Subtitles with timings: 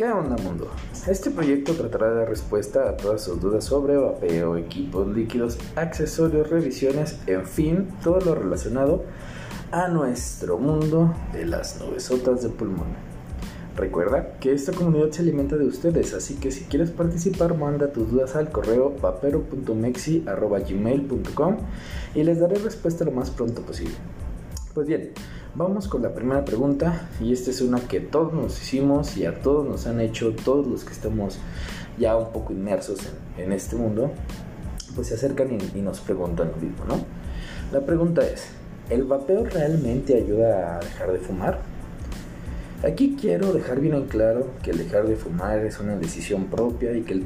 [0.00, 0.66] ¿Qué onda mundo?
[1.06, 7.18] Este proyecto tratará de respuesta a todas sus dudas sobre vapeo, equipos líquidos, accesorios, revisiones,
[7.26, 9.04] en fin, todo lo relacionado
[9.70, 12.96] a nuestro mundo de las nubesotas de pulmón.
[13.76, 18.10] Recuerda que esta comunidad se alimenta de ustedes, así que si quieres participar, manda tus
[18.10, 21.56] dudas al correo vapero.mexi.gmail.com
[22.14, 23.96] y les daré respuesta lo más pronto posible.
[24.74, 25.12] Pues bien,
[25.56, 29.42] Vamos con la primera pregunta y esta es una que todos nos hicimos y a
[29.42, 31.40] todos nos han hecho, todos los que estamos
[31.98, 33.00] ya un poco inmersos
[33.36, 34.12] en, este mundo,
[34.94, 37.04] pues se acercan y, nos preguntan lo mismo, ¿no?
[37.72, 38.46] La pregunta es,
[38.90, 41.58] ¿el vapeo realmente ayuda a dejar de fumar?
[42.84, 46.92] Aquí quiero dejar bien en claro que el dejar de fumar es una decisión propia
[46.92, 47.24] y que el,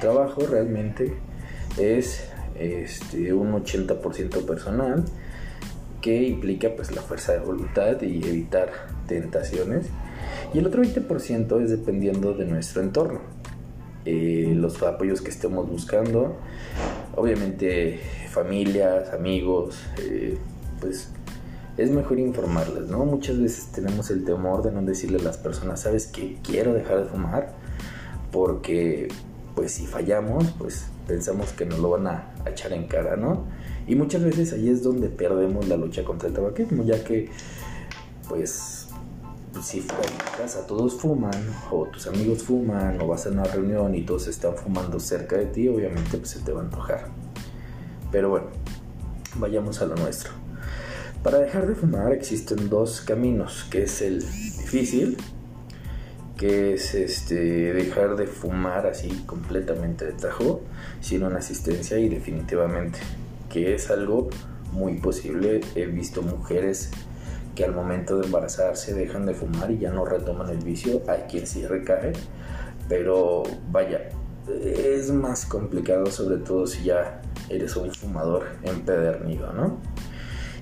[0.00, 1.12] trabajo realmente
[1.76, 2.22] es
[2.56, 5.04] este, un 80% personal
[6.06, 8.70] que implica pues la fuerza de voluntad y evitar
[9.08, 9.86] tentaciones.
[10.54, 13.18] Y el otro 20% es dependiendo de nuestro entorno,
[14.04, 16.36] eh, los apoyos que estemos buscando,
[17.16, 17.98] obviamente
[18.30, 20.38] familias, amigos, eh,
[20.80, 21.08] pues
[21.76, 23.04] es mejor informarles, ¿no?
[23.04, 27.02] Muchas veces tenemos el temor de no decirle a las personas, sabes que quiero dejar
[27.02, 27.52] de fumar,
[28.30, 29.08] porque
[29.56, 33.44] pues si fallamos, pues pensamos que nos lo van a, echar en cara, ¿no?
[33.86, 37.30] Y muchas veces ahí es donde perdemos la lucha contra el tabaquismo, ya que,
[38.28, 38.88] pues,
[39.62, 39.86] si en
[40.36, 41.34] casa todos fuman,
[41.70, 45.46] o tus amigos fuman, o vas a una reunión y todos están fumando cerca de
[45.46, 47.08] ti, obviamente pues, se te va a antojar.
[48.12, 48.46] Pero bueno,
[49.36, 50.32] vayamos a lo nuestro.
[51.22, 55.16] Para dejar de fumar existen dos caminos, que es el difícil,
[56.36, 60.62] que es este dejar de fumar así completamente de tajo,
[61.00, 62.98] sin una asistencia y definitivamente
[63.48, 64.28] que es algo
[64.72, 65.60] muy posible.
[65.74, 66.90] He visto mujeres
[67.54, 71.02] que al momento de embarazarse dejan de fumar y ya no retoman el vicio.
[71.08, 72.12] Hay quien sí recae,
[72.88, 74.10] pero vaya,
[74.46, 79.78] es más complicado sobre todo si ya eres un fumador empedernido, ¿no?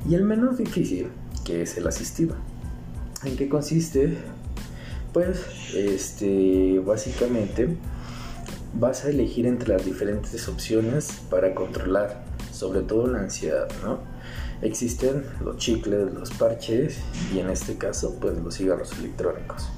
[0.09, 1.09] Y el menos difícil,
[1.45, 2.37] que es el asistido.
[3.25, 4.19] ¿En qué consiste?
[5.15, 7.77] Pues, este, básicamente
[8.75, 14.01] vas a elegir entre las diferentes opciones para controlar sobre todo la ansiedad, ¿no?
[14.61, 16.99] Existen los chicles, los parches
[17.33, 19.69] y en este caso pues los cigarros electrónicos.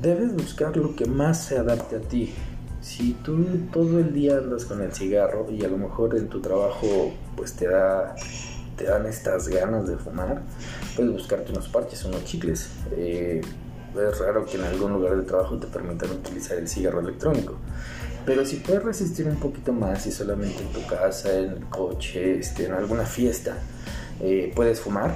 [0.00, 2.32] Debes buscar lo que más se adapte a ti.
[2.80, 6.40] Si tú todo el día andas con el cigarro y a lo mejor en tu
[6.40, 8.14] trabajo pues te da
[8.76, 10.40] te dan estas ganas de fumar,
[10.96, 12.70] puedes buscarte unos parches, unos chicles.
[12.92, 13.42] Eh,
[13.94, 17.56] es raro que en algún lugar de trabajo te permitan utilizar el cigarro electrónico.
[18.24, 22.38] Pero si puedes resistir un poquito más y solamente en tu casa, en el coche,
[22.38, 23.56] este, en alguna fiesta,
[24.20, 25.12] eh, puedes fumar,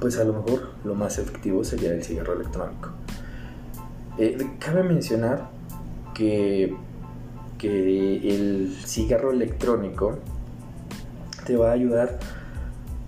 [0.00, 2.90] pues a lo mejor lo más efectivo sería el cigarro electrónico.
[4.18, 5.48] Eh, cabe mencionar
[6.14, 6.76] que,
[7.58, 10.18] que el cigarro electrónico
[11.46, 12.18] te va a ayudar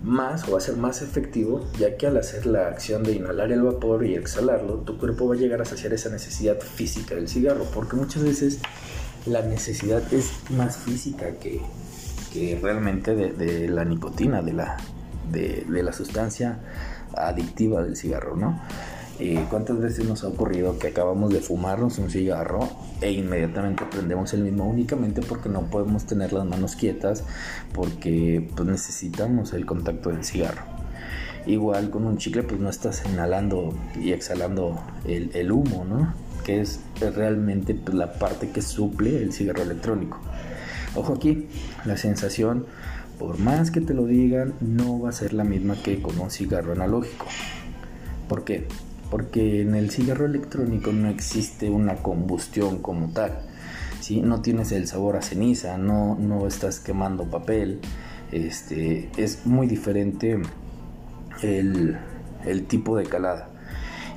[0.03, 3.53] más o va a ser más efectivo, ya que al hacer la acción de inhalar
[3.53, 7.29] el vapor y exhalarlo, tu cuerpo va a llegar a saciar esa necesidad física del
[7.29, 8.59] cigarro, porque muchas veces
[9.27, 11.61] la necesidad es más física que,
[12.61, 14.77] realmente de, la nicotina, de la,
[15.31, 16.59] de, la sustancia
[17.17, 18.61] adictiva del cigarro, ¿no?
[19.25, 22.69] Eh, ¿Cuántas veces nos ha ocurrido que acabamos de fumarnos un cigarro
[23.01, 27.23] e inmediatamente prendemos el mismo únicamente porque no podemos tener las manos quietas
[27.73, 30.63] porque pues, necesitamos el contacto del cigarro?
[31.47, 36.13] Igual con un chicle pues no estás inhalando y exhalando el, humo, ¿no?
[36.43, 40.19] que es realmente pues, la parte que suple el cigarro electrónico.
[40.97, 41.47] Ojo aquí,
[41.85, 42.67] la sensación,
[43.21, 46.33] por más que te lo digan, no va a ser la misma que con un
[46.33, 47.27] cigarro analógico.
[48.27, 48.67] ¿Por qué?
[49.13, 53.41] Porque en el cigarro electrónico no existe una combustión como tal.
[54.01, 54.23] ¿sí?
[54.23, 57.81] No tienes el sabor a ceniza, no, no estás quemando papel.
[58.31, 60.41] Este, es muy diferente
[61.43, 61.99] el,
[62.47, 63.51] el tipo de calada.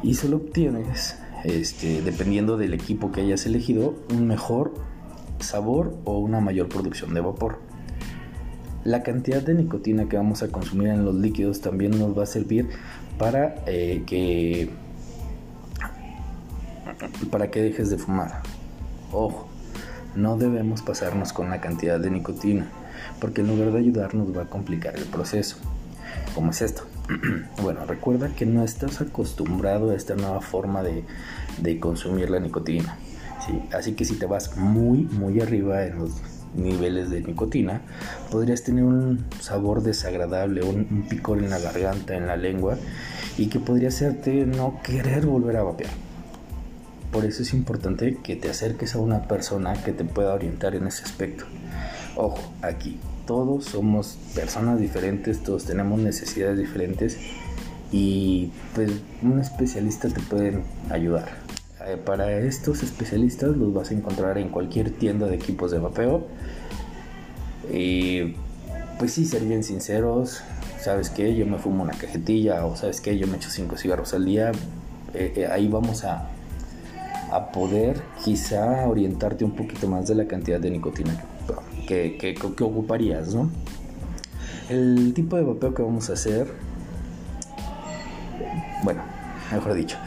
[0.02, 4.76] Y solo obtienes este, dependiendo del equipo que hayas elegido, un mejor
[5.40, 7.60] sabor o una mayor producción de vapor.
[8.86, 12.28] La cantidad de nicotina que vamos a consumir en los líquidos también nos va a
[12.28, 12.70] servir
[13.18, 14.70] para eh, que
[17.32, 18.42] para que dejes de fumar.
[19.12, 19.48] Ojo,
[20.16, 22.68] no debemos pasarnos con la cantidad de nicotina,
[23.20, 25.58] porque en lugar de ayudarnos va a complicar el proceso.
[26.34, 26.84] ¿Cómo es esto?
[27.62, 31.04] bueno, recuerda que no estás acostumbrado a esta nueva forma de,
[31.80, 32.98] consumir la nicotina.
[33.72, 36.12] Así que si te vas muy, muy arriba en los
[36.56, 37.82] niveles de nicotina,
[38.32, 42.78] podrías tener un sabor desagradable, un, picor en la garganta, en la lengua,
[43.38, 45.92] y que podría hacerte no querer volver a vapear.
[47.12, 50.88] Por eso es importante que te acerques a una persona que te pueda orientar en
[50.88, 51.46] ese aspecto.
[52.16, 57.18] Ojo, aquí todos somos personas diferentes, todos tenemos necesidades diferentes
[57.92, 58.92] y pues
[59.22, 61.30] un especialista te puede ayudar.
[61.86, 66.26] Eh, para estos especialistas los vas a encontrar en cualquier tienda de equipos de vapeo.
[67.72, 68.36] Y
[68.98, 70.42] pues sí, ser bien sinceros,
[70.80, 71.36] ¿sabes qué?
[71.36, 73.18] Yo me fumo una cajetilla o ¿sabes qué?
[73.18, 74.52] Yo me echo cinco cigarros al día.
[75.14, 76.30] Eh, eh, ahí vamos a,
[77.32, 81.24] a poder quizá orientarte un poquito más de la cantidad de nicotina
[81.88, 83.50] que, que, ocuparías, ¿no?
[84.70, 86.48] El tipo de vapeo que vamos a hacer,
[88.84, 89.04] bueno,
[89.52, 89.98] mejor dicho,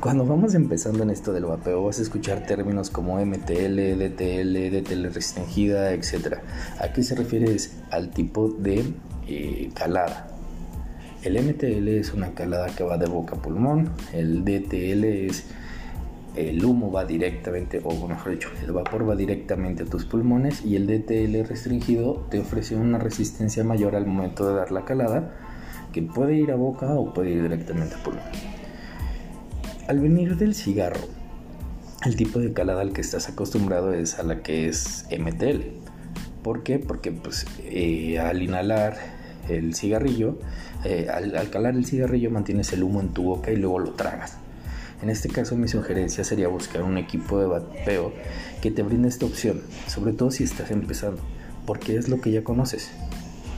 [0.00, 5.12] cuando vamos empezando en esto del vapeo vas a escuchar términos como MTL, DTL, DTL
[5.12, 6.38] restringida, etc.
[6.80, 7.56] ¿A se refiere?
[7.90, 8.84] al tipo de
[9.28, 10.28] eh, calada.
[11.22, 15.44] El MTL es una calada que va de boca a pulmón, el DTL es
[16.48, 20.76] el humo va directamente, o mejor dicho, el vapor va directamente a tus pulmones y
[20.76, 25.34] el DTL restringido te ofrece una resistencia mayor al momento de dar la calada,
[25.92, 28.22] que puede ir a boca o puede ir directamente a pulmón.
[29.88, 31.00] Al venir del cigarro,
[32.06, 35.62] el tipo de calada al que estás acostumbrado es a la que es MTL.
[36.42, 36.78] ¿Por qué?
[36.78, 38.96] Porque pues, eh, al inhalar
[39.48, 40.38] el cigarrillo,
[40.84, 43.92] eh, al, al calar el cigarrillo mantienes el humo en tu boca y luego lo
[43.92, 44.38] tragas.
[45.02, 48.12] En este caso mi sugerencia sería buscar un equipo de vapeo
[48.60, 51.22] que te brinde esta opción, sobre todo si estás empezando,
[51.64, 52.90] porque es lo que ya conoces.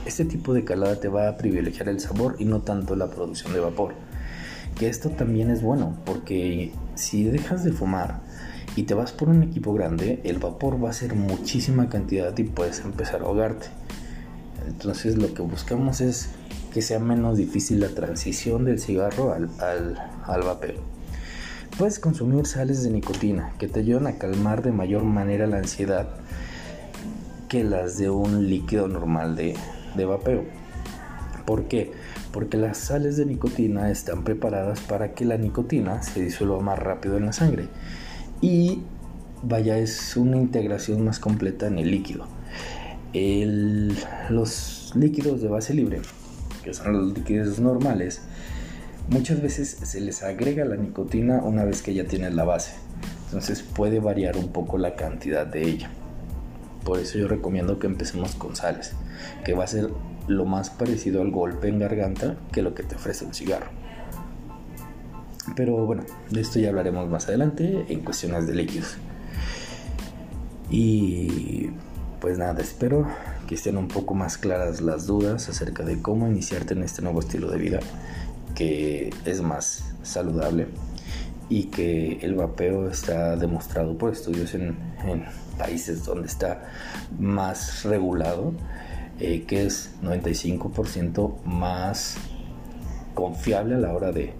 [0.05, 3.53] Este tipo de calada te va a privilegiar el sabor y no tanto la producción
[3.53, 3.93] de vapor.
[4.77, 8.21] Que esto también es bueno, porque si dejas de fumar
[8.77, 12.43] y te vas por un equipo grande, el vapor va a ser muchísima cantidad y
[12.43, 13.67] puedes empezar a ahogarte.
[14.65, 16.29] Entonces lo que buscamos es
[16.73, 21.02] que sea menos difícil la transición del cigarro al, al, al vapeo.
[21.77, 26.07] Puedes consumir sales de nicotina que te ayudan a calmar de mayor manera la ansiedad
[27.49, 29.55] que las de un líquido normal de,
[29.95, 30.43] de vapeo.
[31.45, 31.91] ¿Por qué?
[32.31, 37.17] Porque las sales de nicotina están preparadas para que la nicotina se disuelva más rápido
[37.17, 37.67] en la sangre
[38.39, 38.83] y
[39.43, 42.27] vaya, es una integración más completa en el líquido.
[44.29, 46.01] los líquidos de base libre,
[46.63, 48.21] que son los líquidos normales,
[49.09, 52.73] Muchas veces se les agrega la nicotina una vez que ya tienes la base,
[53.25, 55.91] entonces puede variar un poco la cantidad de ella.
[56.85, 58.93] Por eso yo recomiendo que empecemos con sales,
[59.43, 59.89] que va a ser
[60.27, 63.67] lo más parecido al golpe en garganta que lo que te ofrece un cigarro.
[65.55, 68.97] Pero bueno, de esto ya hablaremos más adelante en cuestiones de líquidos.
[70.69, 71.71] Y
[72.21, 73.05] pues nada, espero
[73.47, 77.19] que estén un poco más claras las dudas acerca de cómo iniciarte en este nuevo
[77.19, 77.79] estilo de vida
[78.55, 80.67] que es más saludable
[81.49, 84.77] y que el vapeo está demostrado por estudios en,
[85.57, 86.63] países donde está
[87.19, 88.53] más regulado,
[89.19, 92.17] eh, que es 95% más
[93.13, 94.33] confiable a la hora de,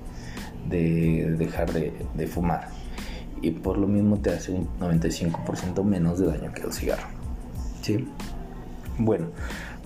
[0.67, 2.69] dejar de, de, fumar.
[3.43, 7.07] Y por lo mismo te hace un 95% menos de daño que el cigarro.
[7.83, 8.07] ¿Sí?
[8.99, 9.27] Bueno,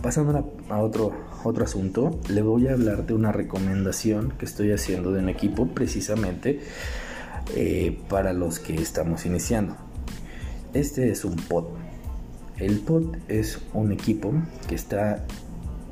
[0.02, 1.14] pasando a otro,
[1.46, 5.68] otro asunto, le voy a hablar de una recomendación que estoy haciendo de un equipo
[5.68, 6.60] precisamente
[7.56, 9.78] eh, para los que estamos iniciando.
[10.74, 11.68] Este es un pod.
[12.58, 14.34] El pod es un equipo
[14.68, 15.24] que está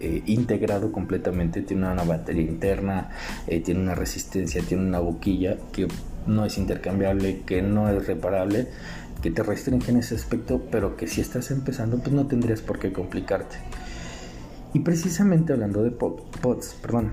[0.01, 3.12] eh, integrado completamente, tiene una batería interna,
[3.48, 5.88] eh, tiene una resistencia, tiene una boquilla que
[6.28, 8.68] no es intercambiable, que no es reparable,
[9.25, 12.77] que te restringe en ese aspecto, pero que si estás empezando pues no tendrías por
[12.77, 13.55] qué complicarte.
[14.72, 17.12] Y precisamente hablando de pods, perdón,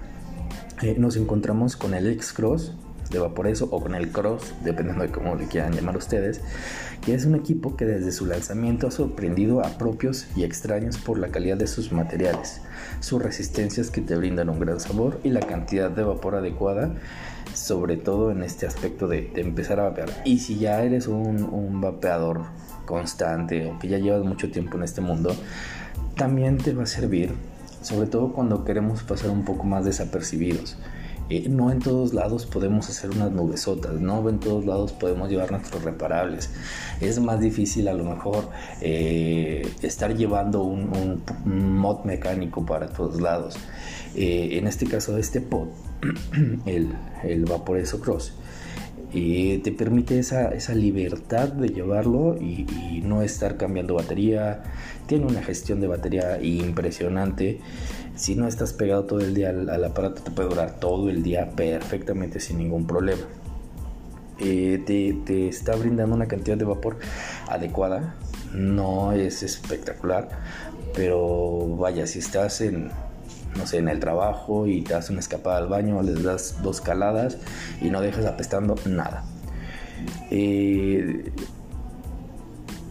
[0.83, 2.75] eh, nos encontramos con el X-Cross
[3.12, 6.40] de Vaporeso o con el Cross, dependiendo de cómo le quieran llamar ustedes,
[7.04, 11.19] que es un equipo que desde su lanzamiento ha sorprendido a propios y extraños por
[11.19, 12.61] la calidad de sus materiales,
[13.00, 16.95] sus resistencias que te brindan un gran sabor y la cantidad de vapor adecuada,
[17.54, 20.09] sobre todo en este aspecto de, empezar a vapear.
[20.25, 22.42] Y si ya eres un, un vapeador
[22.87, 25.35] constante o que ya llevas mucho tiempo en este mundo,
[26.16, 27.33] también te va a servir
[27.83, 30.76] sobre todo cuando queremos pasar un poco más desapercibidos.
[31.31, 35.50] Eh, no en todos lados podemos hacer unas nubesotas, no en todos lados podemos llevar
[35.50, 36.50] nuestros reparables.
[37.00, 38.49] Es más difícil a lo mejor
[38.81, 43.57] eh, estar llevando un, mod mecánico para todos lados.
[44.14, 45.69] Eh, en este caso, este pod,
[46.67, 48.35] el, el Vaporeso Cross,
[49.14, 54.62] y te permite esa, esa, libertad de llevarlo y, no estar cambiando batería.
[55.07, 57.61] Tiene una gestión de batería impresionante.
[58.16, 61.50] Si no estás pegado todo el día al, aparato, te puede durar todo el día
[61.50, 63.23] perfectamente sin ningún problema.
[64.38, 66.99] eh, te, te está brindando una cantidad de vapor
[67.49, 68.14] adecuada.
[68.54, 70.28] No es espectacular,
[70.95, 72.90] pero vaya, si estás en,
[73.57, 76.81] no sé, en el trabajo y te das una escapada al baño, les das dos
[76.81, 77.38] caladas
[77.81, 79.25] y no dejas apestando nada.
[80.31, 81.33] Eh,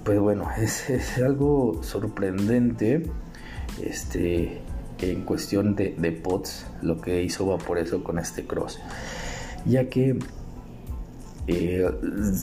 [0.03, 3.03] pues bueno, es, algo sorprendente
[3.81, 4.61] este,
[5.01, 8.79] en cuestión de, de pods lo que hizo Vaporeso con este cross,
[9.65, 10.19] ya que
[11.47, 11.89] eh,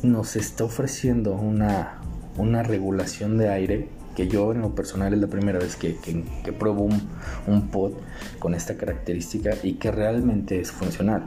[0.02, 2.00] nos está ofreciendo una,
[2.36, 6.52] una regulación de aire que yo en lo personal es la primera vez que, que,
[6.52, 7.00] pruebo un,
[7.46, 7.92] un, pod
[8.40, 11.22] con esta característica y que realmente es funcional,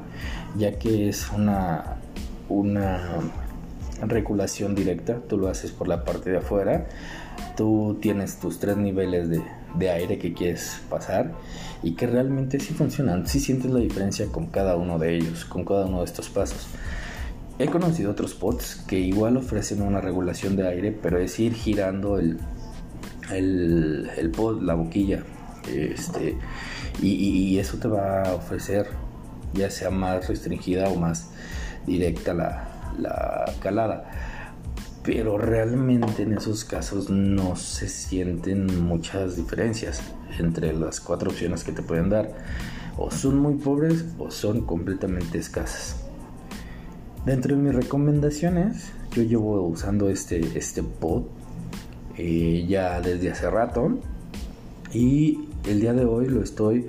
[0.58, 2.02] ya que es una,
[2.50, 3.00] una
[4.02, 6.90] regulación directa, tú lo haces por la parte de afuera,
[7.56, 9.42] tú tienes tus tres niveles de,
[9.76, 11.32] de aire que quieres pasar
[11.84, 15.66] y que realmente sí funcionan, sí sientes la diferencia con cada uno de ellos, con
[15.66, 16.68] cada uno de estos pasos.
[17.60, 22.18] He conocido otros pods que igual ofrecen una regulación de aire, pero es ir girando
[22.18, 22.40] el,
[23.32, 25.24] el, pod, la boquilla,
[25.68, 26.38] este,
[27.02, 28.88] y, eso te va a ofrecer
[29.54, 31.32] ya sea más restringida o más
[31.86, 34.31] directa la, la calada.
[35.04, 40.02] Pero realmente en esos casos no se sienten muchas diferencias
[40.38, 42.32] entre las cuatro opciones que te pueden dar.
[42.98, 45.96] O son muy pobres o son completamente escasas.
[47.26, 51.24] Dentro de mis recomendaciones, yo llevo usando este, este pod
[52.18, 54.00] eh, ya desde hace rato.
[54.94, 56.88] Y el día de hoy lo estoy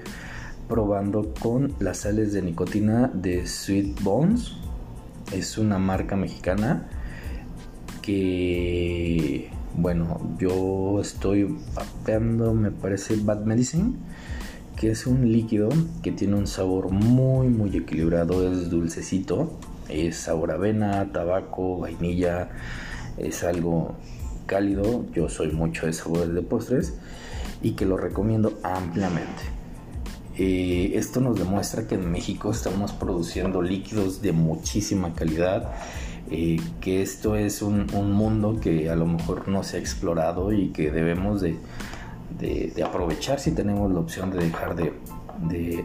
[0.68, 4.52] probando con las sales de nicotina de Sweet Bones.
[5.32, 6.88] Es una marca mexicana
[8.02, 13.94] que, bueno, yo estoy vapeando, me parece Bad Medicine,
[14.76, 15.68] que es un líquido
[16.02, 19.56] que tiene un sabor muy, muy equilibrado, es dulcecito,
[19.88, 22.50] es sabor avena, tabaco, vainilla,
[23.16, 23.94] es algo
[24.46, 26.94] cálido, yo soy mucho de sabores de postres
[27.62, 29.42] y que lo recomiendo ampliamente.
[30.36, 35.72] Eh, esto nos demuestra que en México estamos produciendo líquidos de muchísima calidad,
[36.34, 40.68] eh, que esto es un, mundo que a lo mejor no se ha explorado y
[40.68, 41.58] que debemos de,
[42.82, 44.94] aprovechar si tenemos la opción de dejar de,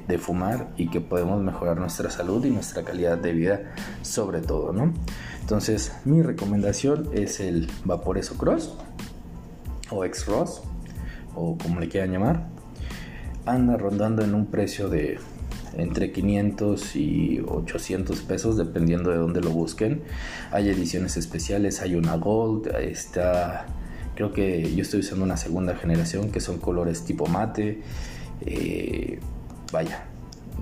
[0.07, 3.73] de, fumar y que podemos mejorar nuestra salud y nuestra calidad de vida
[4.03, 4.93] sobre todo, ¿no?
[5.41, 8.73] Entonces, mi recomendación es el Vaporeso Cross
[9.91, 10.61] o X-Ross
[11.35, 12.47] o como le quieran llamar.
[13.45, 15.19] Anda rondando en un precio de
[15.77, 20.01] entre 500 y 800 pesos dependiendo de dónde lo busquen.
[20.51, 23.65] Hay ediciones especiales, hay una Gold, está
[24.17, 27.81] creo que yo estoy usando una segunda generación que son colores tipo mate.
[28.41, 29.19] Eh,
[29.71, 30.05] vaya,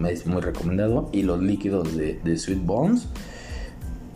[0.09, 1.09] es muy recomendado.
[1.13, 3.07] Y los líquidos de, Sweet Bones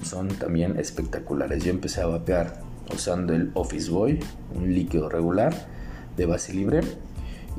[0.04, 1.64] son también espectaculares.
[1.64, 2.62] Yo empecé a vapear
[2.94, 4.20] usando el Office Boy,
[4.54, 5.56] un líquido regular
[6.18, 6.82] de base libre,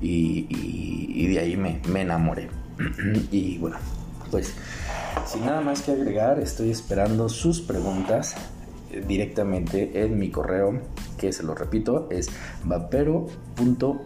[0.02, 2.59] y, de ahí me enamoré.
[3.30, 3.76] y bueno,
[4.30, 4.54] pues
[5.26, 8.36] sin nada más que agregar, estoy esperando sus preguntas
[8.90, 10.80] eh, directamente en mi correo,
[11.18, 12.30] que se lo repito, es
[12.64, 14.00] vapero.mexi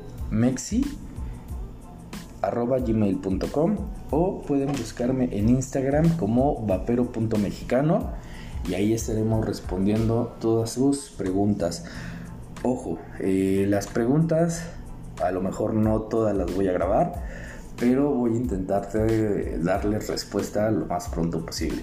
[2.87, 3.77] gmail.com
[4.11, 8.11] o pueden buscarme en Instagram como vapero.mexicano
[8.69, 11.85] y ahí estaremos respondiendo todas sus preguntas.
[12.63, 14.67] Ojo, eh, las preguntas
[15.23, 17.44] a lo mejor no todas las voy a grabar,
[17.79, 18.89] pero voy a intentar
[19.63, 21.83] darles respuesta lo más pronto posible.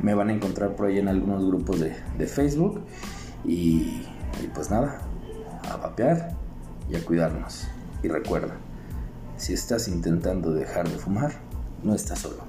[0.00, 2.82] Me van a encontrar por ahí en algunos grupos de, Facebook
[3.44, 4.02] y,
[4.42, 5.00] y pues nada,
[5.70, 6.36] a vapear
[6.90, 7.66] y a cuidarnos.
[8.02, 8.56] Y recuerda,
[9.36, 11.32] si estás intentando dejar de fumar,
[11.82, 12.45] no estás solo.